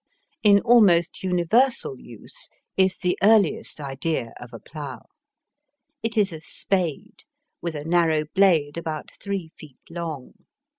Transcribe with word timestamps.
In 0.41 0.61
almost 0.61 1.21
universal 1.21 1.99
use 1.99 2.49
is 2.75 2.97
the 2.97 3.19
earliest 3.21 3.79
idea 3.79 4.33
of 4.39 4.49
a 4.51 4.57
plough. 4.57 5.05
It 6.01 6.17
is 6.17 6.33
a 6.33 6.41
spade, 6.41 7.25
with 7.61 7.75
a 7.75 7.85
narrow 7.85 8.23
blade 8.33 8.77
about 8.77 9.11
three 9.21 9.51
feet 9.59 9.77
long. 9.91 10.33